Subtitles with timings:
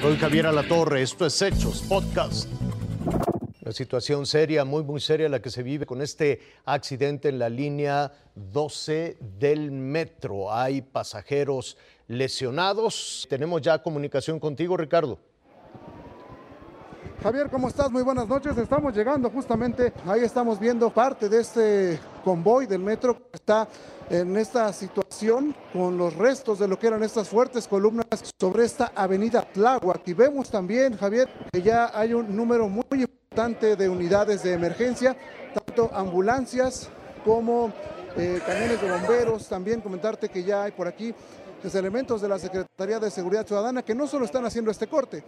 [0.00, 2.48] Soy Javier Alatorre, esto es Hechos Podcast.
[3.62, 7.48] Una situación seria, muy, muy seria la que se vive con este accidente en la
[7.48, 10.54] línea 12 del metro.
[10.54, 13.26] Hay pasajeros lesionados.
[13.28, 15.18] Tenemos ya comunicación contigo, Ricardo.
[17.20, 17.90] Javier, ¿cómo estás?
[17.90, 18.56] Muy buenas noches.
[18.56, 23.66] Estamos llegando justamente, ahí estamos viendo parte de este convoy del metro que está
[24.08, 28.06] en esta situación con los restos de lo que eran estas fuertes columnas
[28.38, 30.06] sobre esta avenida Tláhuac.
[30.06, 35.16] Y vemos también, Javier, que ya hay un número muy importante de unidades de emergencia,
[35.52, 36.88] tanto ambulancias
[37.24, 37.72] como
[38.16, 39.48] eh, camiones de bomberos.
[39.48, 41.12] También comentarte que ya hay por aquí
[41.64, 45.24] los elementos de la Secretaría de Seguridad Ciudadana que no solo están haciendo este corte,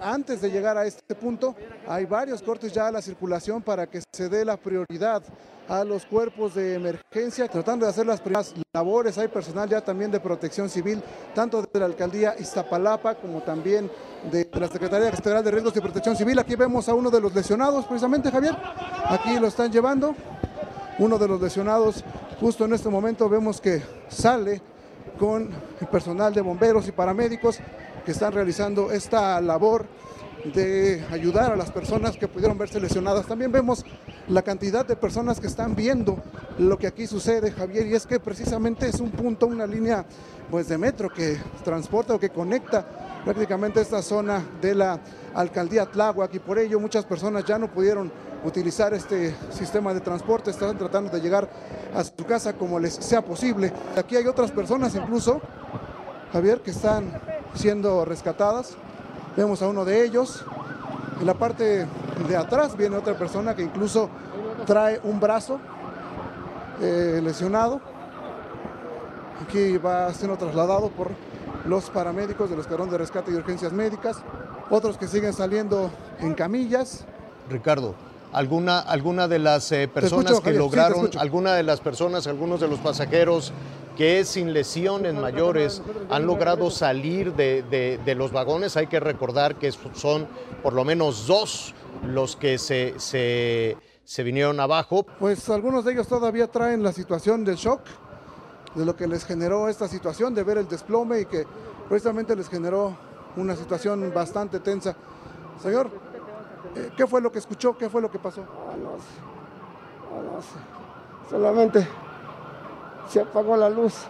[0.00, 1.54] antes de llegar a este punto,
[1.86, 5.22] hay varios cortes ya a la circulación para que se dé la prioridad
[5.68, 9.18] a los cuerpos de emergencia, tratando de hacer las primeras labores.
[9.18, 11.02] Hay personal ya también de protección civil,
[11.34, 13.90] tanto de la alcaldía Iztapalapa como también
[14.30, 16.38] de la Secretaría Federal de Riesgos y Protección Civil.
[16.38, 18.56] Aquí vemos a uno de los lesionados, precisamente Javier.
[19.08, 20.14] Aquí lo están llevando.
[20.98, 22.04] Uno de los lesionados,
[22.40, 24.62] justo en este momento, vemos que sale
[25.18, 27.60] con el personal de bomberos y paramédicos
[28.04, 29.86] que están realizando esta labor
[30.44, 33.26] de ayudar a las personas que pudieron verse lesionadas.
[33.26, 33.84] También vemos
[34.28, 36.18] la cantidad de personas que están viendo
[36.58, 40.04] lo que aquí sucede, Javier, y es que precisamente es un punto, una línea
[40.50, 42.84] pues de metro que transporta o que conecta
[43.24, 45.00] prácticamente esta zona de la
[45.34, 48.12] alcaldía Tláhuac y por ello muchas personas ya no pudieron
[48.44, 51.48] utilizar este sistema de transporte, están tratando de llegar
[51.94, 53.72] a su casa como les sea posible.
[53.96, 55.40] Aquí hay otras personas incluso,
[56.32, 57.12] Javier, que están
[57.54, 58.76] siendo rescatadas.
[59.36, 60.44] Vemos a uno de ellos.
[61.20, 61.86] En la parte
[62.28, 64.08] de atrás viene otra persona que incluso
[64.66, 65.58] trae un brazo
[66.80, 67.80] eh, lesionado.
[69.42, 71.10] Aquí va siendo trasladado por
[71.66, 74.18] los paramédicos del Escuadrón de Rescate y Urgencias Médicas.
[74.70, 77.04] Otros que siguen saliendo en camillas.
[77.50, 77.94] Ricardo,
[78.32, 82.78] alguna, alguna de las eh, personas que lograron, alguna de las personas, algunos de los
[82.78, 83.52] pasajeros
[83.96, 88.76] que sin lesiones mayores han logrado salir de, los vagones.
[88.76, 90.26] Hay que recordar que son
[90.62, 91.74] por lo menos dos
[92.06, 95.06] los que se, se, vinieron abajo.
[95.18, 97.80] Pues algunos de ellos todavía traen la situación del shock,
[98.74, 101.44] de lo que les generó esta situación, de ver el desplome y que
[101.88, 102.96] precisamente les generó
[103.36, 104.96] una situación bastante tensa.
[105.62, 105.90] Señor,
[106.74, 107.76] eh, ¿qué fue lo que escuchó?
[107.76, 108.40] ¿Qué fue lo que pasó?
[108.40, 110.24] No sé.
[110.34, 111.30] no sé.
[111.30, 111.86] Solamente
[113.08, 114.06] se apagó la luz,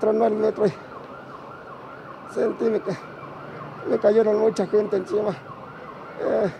[0.00, 0.72] tronó el metro y
[2.34, 2.96] sentí que
[3.88, 5.30] me cayeron mucha gente encima.
[6.20, 6.50] Eh,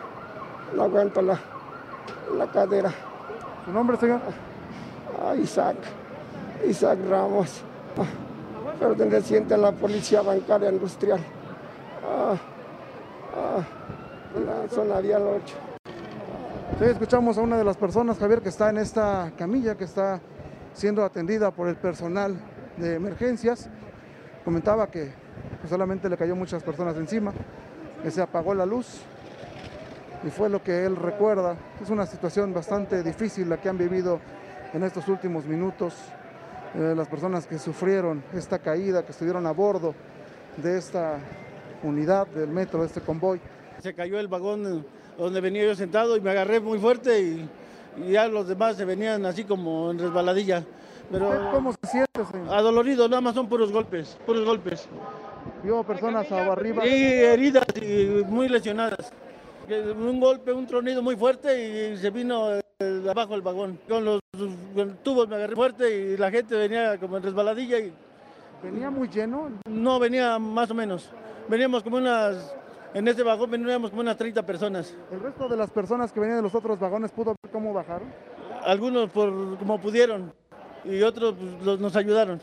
[0.74, 1.38] no aguanto la,
[2.36, 2.90] la cadera.
[3.64, 4.20] ¿Su nombre, señor?
[5.22, 5.76] Ah, Isaac,
[6.66, 7.62] Isaac Ramos,
[7.98, 11.20] ah, perteneciente a la Policía Bancaria Industrial.
[12.04, 12.36] Ah,
[13.34, 13.62] ah,
[14.38, 15.54] la zona Vial 8.
[16.78, 20.20] Sí, escuchamos a una de las personas, Javier, que está en esta camilla, que está
[20.74, 22.36] siendo atendida por el personal
[22.76, 23.70] de emergencias.
[24.44, 25.10] Comentaba que
[25.68, 27.32] solamente le cayó muchas personas encima,
[28.02, 29.00] que se apagó la luz
[30.24, 31.56] y fue lo que él recuerda.
[31.82, 34.20] Es una situación bastante difícil la que han vivido
[34.72, 35.94] en estos últimos minutos
[36.74, 39.94] eh, las personas que sufrieron esta caída, que estuvieron a bordo
[40.56, 41.18] de esta
[41.82, 43.40] unidad del metro, de este convoy.
[43.80, 44.84] Se cayó el vagón
[45.16, 47.48] donde venía yo sentado y me agarré muy fuerte y
[47.96, 50.64] y ya los demás se venían así como en resbaladilla.
[51.10, 52.54] Pero ¿Cómo se siente, señor?
[52.54, 54.88] Adolorido, nada más son puros golpes, puros golpes.
[55.62, 56.86] ¿Vio personas arriba?
[56.86, 59.12] Y heridas y muy lesionadas.
[59.68, 62.62] Un golpe, un tronido muy fuerte y se vino eh,
[63.08, 63.78] abajo el vagón.
[63.88, 64.20] Con los,
[65.02, 67.78] tubos me agarré fuerte y la gente venía como en resbaladilla.
[67.78, 67.92] Y...
[68.62, 69.50] ¿Venía muy lleno?
[69.68, 71.10] No, venía más o menos.
[71.48, 72.54] Veníamos como unas
[72.94, 74.94] en ese vagón veníamos como unas 30 personas.
[75.10, 78.08] ¿El resto de las personas que venían de los otros vagones pudo ver cómo bajaron?
[78.64, 80.32] Algunos por como pudieron
[80.84, 82.40] y otros pues, nos ayudaron.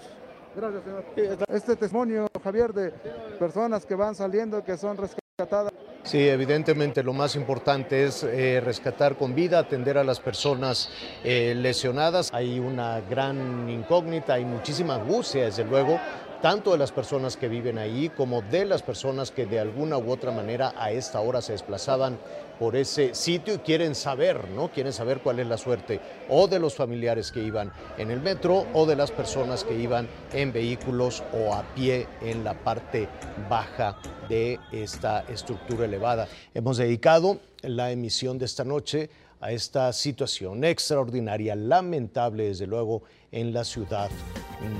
[0.55, 1.05] Gracias, señor.
[1.47, 2.91] Este testimonio, Javier, de
[3.39, 5.71] personas que van saliendo, que son rescatadas.
[6.03, 10.89] Sí, evidentemente lo más importante es eh, rescatar con vida, atender a las personas
[11.23, 12.29] eh, lesionadas.
[12.33, 15.99] Hay una gran incógnita, hay muchísima angustia, desde luego,
[16.41, 20.11] tanto de las personas que viven ahí como de las personas que de alguna u
[20.11, 22.17] otra manera a esta hora se desplazaban
[22.59, 24.71] por ese sitio y quieren saber, ¿no?
[24.71, 25.99] Quieren saber cuál es la suerte
[26.29, 30.07] o de los familiares que iban en el metro o de las personas que iban
[30.33, 33.07] en vehículos o a pie en la parte
[33.49, 33.97] baja
[34.27, 36.27] de esta estructura elevada.
[36.53, 39.09] Hemos dedicado la emisión de esta noche
[39.41, 44.09] a esta situación extraordinaria, lamentable desde luego, en la Ciudad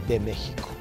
[0.07, 0.80] de México.